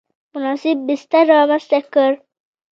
[0.33, 2.11] مناسب بستر رامنځته کړ.